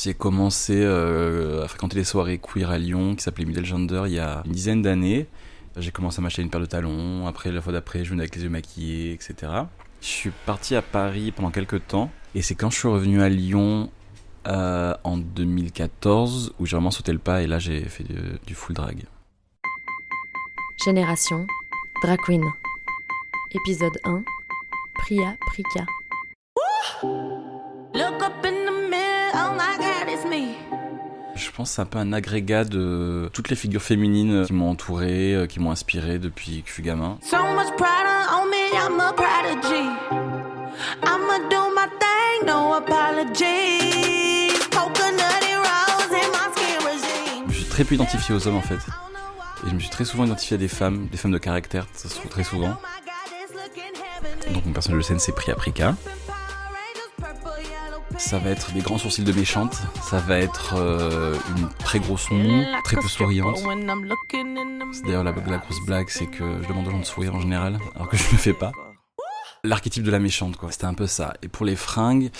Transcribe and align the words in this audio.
J'ai 0.00 0.14
commencé 0.14 0.80
euh, 0.80 1.64
à 1.64 1.68
fréquenter 1.68 1.96
les 1.96 2.04
soirées 2.04 2.38
queer 2.38 2.70
à 2.70 2.78
Lyon 2.78 3.16
qui 3.16 3.24
s'appelaient 3.24 3.44
Middle 3.44 3.64
Gender 3.64 4.02
il 4.06 4.12
y 4.12 4.20
a 4.20 4.42
une 4.46 4.52
dizaine 4.52 4.80
d'années. 4.80 5.26
J'ai 5.76 5.90
commencé 5.90 6.20
à 6.20 6.22
m'acheter 6.22 6.40
une 6.42 6.50
paire 6.50 6.60
de 6.60 6.66
talons. 6.66 7.26
Après, 7.26 7.50
la 7.50 7.60
fois 7.60 7.72
d'après, 7.72 8.04
je 8.04 8.10
venais 8.10 8.22
avec 8.22 8.36
les 8.36 8.44
yeux 8.44 8.48
maquillés, 8.48 9.12
etc. 9.12 9.34
Je 10.00 10.06
suis 10.06 10.30
parti 10.46 10.76
à 10.76 10.82
Paris 10.82 11.32
pendant 11.32 11.50
quelques 11.50 11.84
temps. 11.88 12.12
Et 12.36 12.42
c'est 12.42 12.54
quand 12.54 12.70
je 12.70 12.78
suis 12.78 12.86
revenu 12.86 13.22
à 13.22 13.28
Lyon 13.28 13.90
euh, 14.46 14.94
en 15.02 15.16
2014 15.16 16.54
où 16.60 16.66
j'ai 16.66 16.76
vraiment 16.76 16.92
sauté 16.92 17.12
le 17.12 17.18
pas 17.18 17.42
et 17.42 17.48
là 17.48 17.58
j'ai 17.58 17.82
fait 17.82 18.04
du, 18.04 18.14
du 18.46 18.54
full 18.54 18.76
drag. 18.76 19.02
Génération 20.84 21.44
Drag 22.04 22.20
Queen. 22.20 22.44
Épisode 23.50 23.98
1 24.04 24.22
Priya 24.98 25.36
Prika. 25.48 25.86
Look 27.94 28.22
up 28.22 28.44
in 28.44 28.67
pense 31.58 31.70
que 31.70 31.74
c'est 31.74 31.82
un 31.82 31.86
peu 31.86 31.98
un 31.98 32.12
agrégat 32.12 32.62
de 32.62 33.28
toutes 33.32 33.50
les 33.50 33.56
figures 33.56 33.82
féminines 33.82 34.44
qui 34.46 34.52
m'ont 34.52 34.70
entouré, 34.70 35.34
euh, 35.34 35.46
qui 35.46 35.58
m'ont 35.58 35.72
inspiré 35.72 36.20
depuis 36.20 36.62
que 36.62 36.68
je 36.68 36.74
suis 36.74 36.84
gamin. 36.84 37.18
So 37.20 37.36
much 37.36 37.74
pride 37.76 38.06
on 38.32 38.46
me, 38.46 38.70
I'm 38.74 39.00
a 39.00 39.12
prodigy. 39.12 39.88
I'ma 41.02 41.38
do 41.50 41.74
my 41.74 41.88
thing, 41.98 42.46
no 42.46 42.74
apology. 42.74 44.50
Coconutty 44.70 45.54
rose 45.56 46.12
in 46.12 46.30
my 46.30 46.46
skin 46.54 46.78
regime. 46.86 47.44
Je 47.48 47.48
me 47.48 47.52
suis 47.52 47.64
très 47.64 47.82
peu 47.82 47.96
identifié 47.96 48.36
aux 48.36 48.46
hommes 48.46 48.56
en 48.56 48.62
fait. 48.62 48.78
Et 49.66 49.70
je 49.70 49.74
me 49.74 49.80
suis 49.80 49.90
très 49.90 50.04
souvent 50.04 50.26
identifié 50.26 50.54
à 50.54 50.58
des 50.58 50.68
femmes, 50.68 51.08
des 51.10 51.18
femmes 51.18 51.32
de 51.32 51.38
caractère, 51.38 51.88
ça 51.92 52.08
se 52.08 52.14
trouve 52.14 52.30
très 52.30 52.44
souvent. 52.44 52.72
Oh. 52.72 54.52
Donc 54.54 54.64
mon 54.64 54.72
personnage 54.72 54.98
de 54.98 55.04
scène 55.04 55.18
c'est 55.18 55.32
Priya 55.32 55.56
Prika. 55.56 55.96
Ça 58.18 58.38
va 58.38 58.50
être 58.50 58.72
des 58.72 58.80
grands 58.80 58.98
sourcils 58.98 59.22
de 59.22 59.32
méchante, 59.32 59.78
ça 60.02 60.18
va 60.18 60.38
être 60.38 60.74
euh, 60.76 61.34
une 61.56 61.68
très 61.78 61.98
grosse 62.00 62.30
moue, 62.30 62.64
très 62.84 62.96
peu 62.96 63.08
souriante. 63.08 63.62
D'ailleurs 65.04 65.24
la, 65.24 65.32
la 65.32 65.58
grosse 65.58 65.80
blague 65.86 66.08
c'est 66.08 66.26
que 66.26 66.60
je 66.62 66.68
demande 66.68 66.88
aux 66.88 66.90
gens 66.90 66.98
de 66.98 67.04
sourire 67.04 67.34
en 67.34 67.40
général, 67.40 67.78
alors 67.94 68.08
que 68.08 68.16
je 68.16 68.26
ne 68.26 68.32
le 68.32 68.36
fais 68.36 68.52
pas. 68.52 68.72
L'archétype 69.64 70.02
de 70.02 70.10
la 70.10 70.18
méchante 70.18 70.56
quoi, 70.56 70.70
c'était 70.72 70.86
un 70.86 70.94
peu 70.94 71.06
ça. 71.06 71.34
Et 71.42 71.48
pour 71.48 71.64
les 71.64 71.76
fringues, 71.76 72.30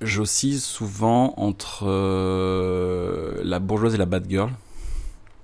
j'oscille 0.00 0.60
souvent 0.60 1.34
entre 1.36 1.84
euh, 1.86 3.40
la 3.44 3.58
bourgeoise 3.58 3.94
et 3.94 3.98
la 3.98 4.06
bad 4.06 4.24
girl. 4.28 4.50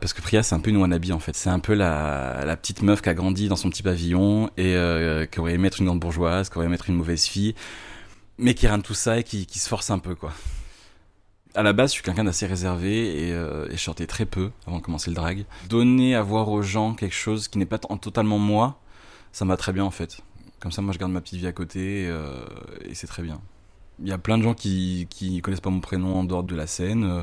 Parce 0.01 0.13
que 0.13 0.23
Priya, 0.23 0.43
c'est 0.43 0.55
un 0.55 0.61
peu 0.61 0.71
une 0.71 0.77
wannabe 0.77 1.11
en 1.13 1.19
fait. 1.19 1.35
C'est 1.35 1.51
un 1.51 1.59
peu 1.61 1.75
la, 1.75 2.45
la 2.45 2.57
petite 2.57 2.83
meuf 2.83 3.03
qui 3.03 3.09
a 3.09 3.15
grandi 3.15 3.49
dans 3.49 3.57
son 3.57 3.71
petit 3.71 3.83
pavillon 3.83 4.51
et 4.57 4.77
euh, 4.77 5.27
qui 5.27 5.41
aurait 5.41 5.55
aimé 5.55 5.67
être 5.69 5.81
une 5.81 5.87
grande 5.87 6.01
bourgeoise, 6.01 6.49
qui 6.49 6.57
aurait 6.59 6.67
aimé 6.67 6.75
être 6.75 6.89
une 6.89 6.97
mauvaise 6.97 7.25
fille, 7.25 7.55
mais 8.39 8.55
qui 8.55 8.67
de 8.67 8.83
tout 8.83 8.95
ça 8.95 9.19
et 9.19 9.25
qui, 9.25 9.47
qui 9.47 9.59
se 9.59 9.69
force 9.69 9.91
un 9.91 9.99
peu 9.99 10.15
quoi. 10.15 10.33
À 11.55 11.63
la 11.63 11.73
base, 11.73 11.91
je 11.91 11.95
suis 11.95 12.03
quelqu'un 12.03 12.25
d'assez 12.25 12.47
réservé 12.47 13.29
et, 13.29 13.33
euh, 13.33 13.69
et 13.71 13.77
je 13.77 13.83
sortais 13.83 14.07
très 14.09 14.27
peu 14.27 14.51
avant 14.67 14.79
de 14.79 14.83
commencer 14.83 15.11
le 15.11 15.15
drag. 15.15 15.45
Donner 15.69 16.17
à 16.17 16.23
voir 16.23 16.49
aux 16.49 16.63
gens 16.63 16.95
quelque 16.95 17.15
chose 17.15 17.47
qui 17.47 17.59
n'est 17.59 17.67
pas 17.67 17.79
totalement 17.79 18.39
moi, 18.39 18.81
ça 19.31 19.45
m'a 19.45 19.57
très 19.57 19.73
bien 19.73 19.85
en 19.85 19.93
fait. 19.93 20.21
Comme 20.59 20.73
ça, 20.73 20.83
moi, 20.83 20.93
je 20.93 20.99
garde 20.99 21.13
ma 21.13 21.21
petite 21.21 21.39
vie 21.39 21.47
à 21.47 21.53
côté 21.53 22.05
et, 22.05 22.09
euh, 22.09 22.45
et 22.85 22.95
c'est 22.95 23.07
très 23.07 23.23
bien. 23.23 23.41
Il 24.01 24.09
y 24.09 24.13
a 24.13 24.19
plein 24.19 24.39
de 24.39 24.43
gens 24.43 24.55
qui, 24.55 25.07
qui 25.11 25.41
connaissent 25.43 25.61
pas 25.61 25.71
mon 25.71 25.81
prénom 25.81 26.17
en 26.17 26.25
dehors 26.25 26.43
de 26.43 26.57
la 26.57 26.67
scène. 26.67 27.05
euh, 27.05 27.23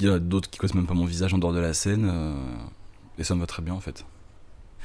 Il 0.00 0.06
y 0.06 0.08
a 0.08 0.18
d'autres 0.18 0.48
qui 0.48 0.58
connaissent 0.58 0.74
même 0.74 0.86
pas 0.86 0.94
mon 0.94 1.04
visage 1.04 1.34
en 1.34 1.38
dehors 1.38 1.52
de 1.52 1.58
la 1.58 1.74
scène. 1.74 2.08
euh, 2.10 2.34
et 3.18 3.24
ça 3.24 3.34
me 3.34 3.40
va 3.40 3.46
très 3.46 3.62
bien 3.62 3.74
en 3.74 3.80
fait. 3.80 4.06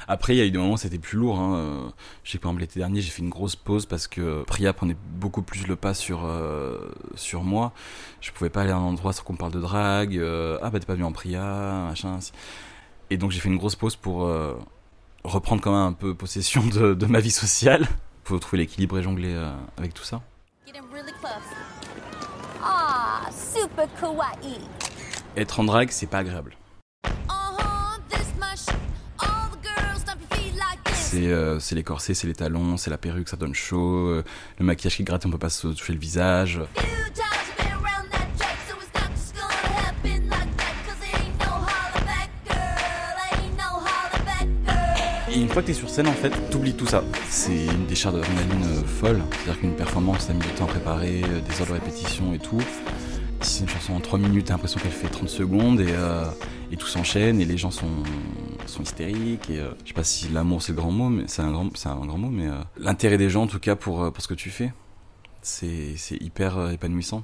Après, 0.08 0.34
il 0.36 0.38
y 0.38 0.42
a 0.42 0.46
eu 0.46 0.52
des 0.52 0.58
moments 0.58 0.74
où 0.74 0.78
c'était 0.78 0.98
plus 1.00 1.18
lourd. 1.18 1.40
Hein. 1.40 1.56
euh, 1.56 1.90
Je 2.24 2.32
sais 2.32 2.38
que 2.38 2.44
par 2.44 2.52
exemple 2.52 2.62
l'été 2.62 2.80
dernier, 2.80 3.02
j'ai 3.02 3.12
fait 3.12 3.22
une 3.22 3.30
grosse 3.30 3.56
pause 3.56 3.86
parce 3.86 4.08
que 4.08 4.44
Priya 4.44 4.74
prenait 4.74 4.96
beaucoup 5.16 5.42
plus 5.42 5.68
le 5.68 5.76
pas 5.76 5.94
sur, 5.94 6.26
euh, 6.26 6.92
sur 7.16 7.44
moi. 7.44 7.72
Je 8.20 8.32
pouvais 8.32 8.50
pas 8.50 8.62
aller 8.62 8.72
à 8.72 8.78
un 8.78 8.82
endroit 8.82 9.14
sans 9.14 9.24
qu'on 9.24 9.36
parle 9.36 9.52
de 9.52 9.60
drague. 9.62 10.18
euh, 10.18 10.58
ah 10.62 10.70
bah 10.70 10.80
t'es 10.80 10.86
pas 10.86 10.94
venu 10.94 11.06
en 11.06 11.12
Priya, 11.12 11.42
machin. 11.90 12.20
Et 13.10 13.18
donc 13.18 13.32
j'ai 13.32 13.40
fait 13.40 13.50
une 13.50 13.58
grosse 13.58 13.76
pause 13.76 13.96
pour 13.96 14.26
euh, 14.26 14.58
reprendre 15.24 15.62
quand 15.62 15.72
même 15.72 15.88
un 15.88 15.94
peu 15.94 16.14
possession 16.16 16.66
de, 16.66 16.94
de 16.94 17.06
ma 17.06 17.20
vie 17.20 17.32
sociale. 17.32 17.88
Faut 18.24 18.40
trouver 18.40 18.60
l'équilibre 18.60 18.98
et 19.00 19.04
jongler 19.04 19.36
avec 19.78 19.94
tout 19.94 20.04
ça. 20.04 20.22
Getting 20.68 20.82
really 20.94 21.12
close. 21.20 21.32
Ah, 22.64 23.22
super 23.32 23.88
kawaii. 24.00 24.60
Être 25.36 25.60
en 25.60 25.64
drague, 25.64 25.90
c'est 25.92 26.08
pas 26.08 26.20
agréable. 26.20 26.56
C'est 31.12 31.28
euh, 31.28 31.60
c'est 31.60 31.76
les 31.76 31.84
corsets, 31.84 32.14
c'est 32.14 32.28
les 32.28 32.34
talons, 32.34 32.78
c'est 32.78 32.90
la 32.90 32.98
perruque, 32.98 33.28
ça 33.28 33.36
donne 33.36 33.54
chaud, 33.54 34.08
euh, 34.08 34.24
le 34.60 34.66
maquillage 34.66 34.96
qui 34.96 35.04
gratte, 35.04 35.26
on 35.26 35.30
peut 35.30 35.38
pas 35.38 35.50
se 35.50 35.68
toucher 35.68 35.92
le 35.92 36.00
visage. 36.00 36.62
Et 45.34 45.40
une 45.40 45.48
fois 45.48 45.62
que 45.62 45.68
t'es 45.68 45.74
sur 45.74 45.90
scène, 45.90 46.08
en 46.08 46.14
fait, 46.14 46.32
t'oublies 46.50 46.74
tout 46.74 46.86
ça. 46.86 47.04
C'est 47.30 47.66
une 47.66 47.86
décharge 47.88 48.16
d'adrénaline 48.16 48.64
euh, 48.64 48.84
folle. 48.86 49.22
C'est-à-dire 49.32 49.62
qu'une 49.62 49.76
performance, 49.76 50.28
t'as 50.28 50.34
mis 50.34 50.40
du 50.40 50.48
temps 50.50 50.66
à 50.66 50.68
préparer, 50.68 51.22
euh, 51.24 51.40
des 51.40 51.62
heures 51.62 51.68
de 51.68 51.74
répétition 51.74 52.34
et 52.34 52.40
tout. 52.40 52.60
Si 53.40 53.54
c'est 53.54 53.64
une 53.64 53.70
chanson 53.70 53.94
en 53.94 54.02
3 54.02 54.20
minutes, 54.20 54.48
t'as 54.48 54.54
l'impression 54.54 54.80
qu'elle 54.82 54.92
fait 54.92 55.08
30 55.08 55.30
secondes 55.30 55.80
et, 55.80 55.88
euh, 55.90 56.26
et 56.72 56.76
tout 56.76 56.88
s'enchaîne 56.88 57.40
et 57.40 57.46
les 57.46 57.58
gens 57.58 57.72
sont, 57.72 57.88
sont 58.72 58.84
hystériques. 58.84 59.50
Et, 59.50 59.60
euh, 59.60 59.72
je 59.84 59.90
sais 59.90 59.94
pas 59.94 60.04
si 60.04 60.30
l'amour 60.30 60.62
c'est 60.62 60.72
le 60.72 60.78
grand 60.78 60.92
mot, 60.92 61.10
mais 61.10 61.24
c'est 61.28 61.42
un 61.42 61.52
grand, 61.52 61.70
c'est 61.76 61.90
un 61.90 62.06
grand 62.06 62.18
mot, 62.18 62.30
mais 62.30 62.48
euh, 62.48 62.58
l'intérêt 62.78 63.18
des 63.18 63.30
gens 63.30 63.44
en 63.44 63.48
tout 63.48 63.60
cas 63.60 63.76
pour, 63.76 64.04
euh, 64.04 64.12
pour 64.12 64.24
ce 64.24 64.28
que 64.28 64.34
tu 64.34 64.50
fais, 64.50 64.74
c'est 65.42 65.96
c'est 65.98 66.22
hyper 66.22 66.72
épanouissant. 66.72 67.24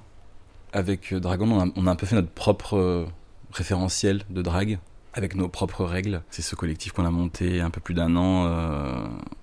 Avec 0.74 1.14
Dragon, 1.14 1.50
on 1.50 1.60
a, 1.60 1.72
on 1.76 1.88
a 1.88 1.92
un 1.92 1.96
peu 1.96 2.06
fait 2.06 2.16
notre 2.16 2.30
propre 2.30 3.08
référentiel 3.52 4.24
de 4.30 4.42
drague 4.42 4.80
avec 5.14 5.36
nos 5.36 5.48
propres 5.48 5.86
règles. 5.86 6.22
C'est 6.30 6.42
ce 6.42 6.56
collectif 6.56 6.92
qu'on 6.92 7.06
a 7.06 7.10
monté 7.10 7.62
un 7.62 7.70
peu 7.70 7.80
plus 7.80 7.94
d'un 7.94 8.16
an 8.16 8.46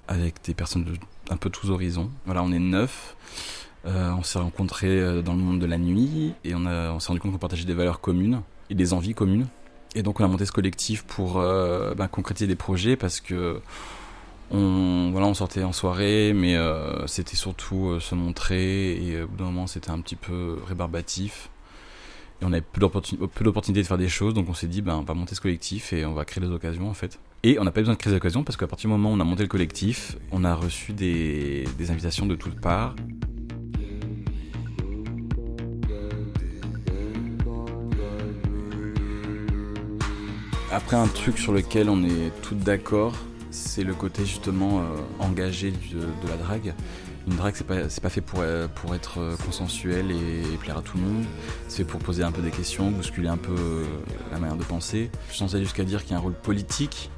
avec 0.07 0.45
des 0.45 0.55
personnes 0.55 0.85
de 0.85 0.93
un 1.31 1.37
peu 1.37 1.49
tous 1.49 1.71
horizons. 1.71 2.11
Voilà, 2.27 2.43
on 2.43 2.53
est 2.53 2.59
neuf. 2.59 3.17
On 3.87 4.23
s'est 4.23 4.39
rencontrés 4.39 5.23
dans 5.23 5.33
le 5.33 5.41
monde 5.41 5.59
de 5.61 5.67
la 5.67 5.79
nuit 5.79 6.35
et 6.45 6.55
on, 6.55 6.67
on 6.67 7.01
s'est 7.01 7.09
rendu 7.09 7.21
compte 7.21 7.33
qu'on 7.33 7.39
partageait 7.39 7.65
des 7.65 7.75
valeurs 7.75 8.01
communes 8.01 8.43
et 8.69 8.75
des 8.75 8.93
envies 8.93 9.15
communes. 9.15 9.47
Et 9.94 10.03
donc 10.03 10.21
on 10.21 10.25
a 10.25 10.28
monté 10.28 10.44
ce 10.44 10.53
collectif 10.53 11.05
pour 11.05 11.38
euh, 11.38 11.94
ben, 11.94 12.09
concrétiser 12.09 12.47
des 12.47 12.56
projets 12.56 12.97
parce 12.97 13.21
que 13.21 13.60
on, 14.50 15.10
voilà, 15.12 15.27
on 15.27 15.34
sortait 15.34 15.62
en 15.62 15.72
soirée, 15.72 16.32
mais 16.34 16.56
euh, 16.56 17.06
c'était 17.06 17.37
surtout 17.37 17.88
euh, 17.88 18.00
se 18.00 18.15
montrer 18.15 18.93
et 18.93 19.22
au 19.22 19.28
bout 19.28 19.37
d'un 19.37 19.44
moment 19.44 19.66
c'était 19.66 19.91
un 19.91 20.00
petit 20.00 20.16
peu 20.16 20.59
rébarbatif. 20.66 21.49
Et 22.43 22.44
on 22.44 22.53
avait 22.53 22.60
peu 22.60 22.81
d'opportunités 22.81 23.82
de 23.82 23.87
faire 23.87 23.99
des 23.99 24.09
choses, 24.09 24.34
donc 24.34 24.49
on 24.49 24.55
s'est 24.55 24.66
dit, 24.66 24.82
ben, 24.82 24.97
on 24.97 25.03
va 25.03 25.15
monter 25.15 25.34
ce 25.34 25.41
collectif 25.41 25.93
et 25.93 26.05
on 26.05 26.15
va 26.15 26.25
créer 26.25 26.44
des 26.44 26.50
occasions 26.50 26.91
en 26.91 26.94
fait. 26.94 27.19
Et 27.44 27.59
on 27.59 27.65
n'a 27.65 27.71
pas 27.71 27.81
besoin 27.81 27.94
de 27.94 27.99
créer 27.99 28.12
des 28.12 28.16
occasions 28.16 28.43
parce 28.43 28.56
qu'à 28.56 28.66
partir 28.66 28.88
du 28.88 28.93
moment 28.97 29.11
où 29.11 29.15
on 29.16 29.21
a 29.21 29.25
monté 29.25 29.43
le 29.43 29.49
collectif, 29.49 30.16
on 30.32 30.44
a 30.44 30.55
reçu 30.55 30.93
des, 30.93 31.65
des 31.78 31.91
invitations 31.91 32.26
de 32.26 32.34
toutes 32.34 32.61
parts. 32.61 32.97
Après, 40.75 40.97
un 40.97 41.07
truc 41.07 41.39
sur 41.39 41.53
lequel 41.53 41.89
on 41.89 42.03
est 42.03 42.33
toutes 42.43 42.59
d'accord, 42.59 43.15
c'est 43.53 43.85
le 43.85 43.95
côté 43.95 44.27
justement 44.27 44.81
euh, 44.81 44.83
engagé 45.21 45.71
de 45.71 46.29
la 46.29 46.37
drague. 46.37 46.75
Une 47.29 47.37
drague, 47.37 47.55
c'est 47.55 47.65
pas, 47.65 47.77
pas 48.03 48.09
fait 48.09 48.21
pour, 48.21 48.41
euh, 48.41 48.67
pour 48.67 48.93
être 48.97 49.21
euh, 49.21 49.37
consensuel 49.37 50.11
et, 50.11 50.57
plaire 50.57 50.79
à 50.79 50.83
tout 50.83 50.99
le 50.99 51.05
monde. 51.05 51.25
C'est 51.69 51.77
fait 51.77 51.85
pour 51.85 52.01
poser 52.01 52.25
un 52.25 52.33
peu 52.33 52.43
des 52.43 52.51
questions, 52.51 52.91
bousculer 52.91 53.29
un 53.29 53.37
peu 53.37 53.55
la 54.33 54.41
manière 54.41 54.57
de 54.57 54.65
penser. 54.65 55.12
Je 55.31 55.35
suis 55.35 55.45
aller 55.45 55.62
jusqu'à 55.62 55.85
dire 55.85 56.03
qu'il 56.03 56.11
y 56.11 56.15
a 56.15 56.17
un 56.17 56.21
rôle 56.21 56.35
politique, 56.35 57.09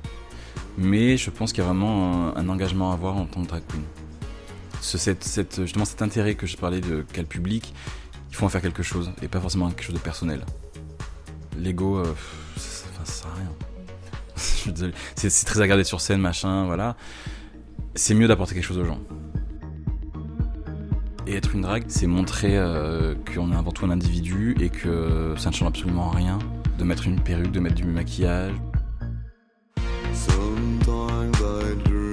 mais 0.77 1.17
je 1.17 1.31
pense 1.31 1.55
qu'il 1.55 1.65
y 1.65 1.67
a 1.67 1.71
vraiment 1.71 2.37
un, 2.37 2.49
engagement 2.50 2.91
à 2.91 2.93
avoir 2.93 3.17
en 3.17 3.25
tant 3.25 3.43
que 3.43 3.49
drag 3.49 3.62
queen. 3.67 3.84
Justement, 4.83 5.87
cet 5.87 6.03
intérêt 6.03 6.34
que 6.34 6.47
je 6.47 6.59
parlais 6.59 6.83
de 6.83 7.06
quel 7.11 7.25
public, 7.25 7.73
il 8.28 8.37
faut 8.37 8.44
en 8.44 8.50
faire 8.50 8.61
quelque 8.61 8.82
chose 8.82 9.12
et 9.23 9.29
pas 9.29 9.41
forcément 9.41 9.70
quelque 9.70 9.82
chose 9.82 9.94
de 9.94 10.00
personnel. 10.00 10.44
L'ego, 11.58 12.03
sert 13.06 13.31
à 13.31 13.35
rien. 13.35 14.91
C'est 15.14 15.47
très 15.47 15.61
agréable 15.61 15.81
d'être 15.81 15.87
sur 15.87 16.00
scène, 16.00 16.20
machin, 16.20 16.67
voilà. 16.67 16.97
C'est 17.94 18.14
mieux 18.14 18.29
d'apporter 18.29 18.55
quelque 18.55 18.64
chose 18.64 18.79
aux 18.79 18.85
gens. 18.85 19.00
Et 21.26 21.35
être 21.35 21.55
une 21.55 21.62
drague, 21.62 21.85
c'est 21.88 22.06
montrer 22.06 22.56
euh, 22.56 23.14
qu'on 23.35 23.53
est 23.53 23.56
avant 23.56 23.73
tout 23.73 23.85
un 23.85 23.91
individu 23.91 24.55
et 24.61 24.69
que 24.69 25.35
ça 25.37 25.50
ne 25.50 25.55
change 25.55 25.69
absolument 25.69 26.11
rien 26.11 26.38
de 26.79 26.85
mettre 26.85 27.06
une 27.06 27.20
perruque, 27.20 27.50
de 27.50 27.61
mettre 27.61 27.75
du 27.75 27.85
maquillage. 27.85 28.55
Sometimes 30.12 31.35
I 31.41 31.75
dream 31.85 32.06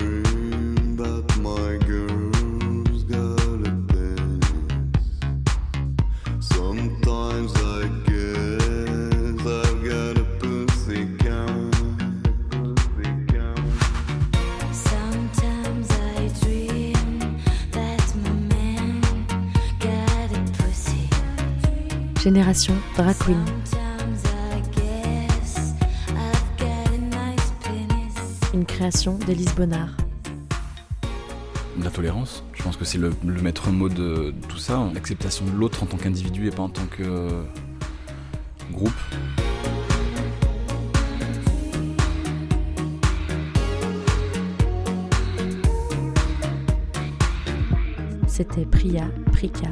Génération 22.23 22.73
Drag 22.95 23.17
Queen. 23.17 23.43
Une 28.53 28.63
création 28.63 29.17
d'Élise 29.17 29.53
Bonnard. 29.55 29.89
La 31.81 31.89
tolérance, 31.89 32.45
je 32.53 32.63
pense 32.63 32.77
que 32.77 32.85
c'est 32.85 32.97
le, 32.97 33.11
le 33.25 33.41
maître 33.41 33.71
mot 33.71 33.89
de, 33.89 34.31
de 34.31 34.33
tout 34.47 34.57
ça, 34.57 34.89
l'acceptation 34.93 35.43
de 35.43 35.51
l'autre 35.51 35.83
en 35.83 35.85
tant 35.85 35.97
qu'individu 35.97 36.47
et 36.47 36.51
pas 36.51 36.63
en 36.63 36.69
tant 36.69 36.85
que 36.85 37.03
euh, 37.03 37.43
groupe. 38.71 38.93
C'était 48.27 48.65
Priya 48.65 49.09
Prika 49.33 49.67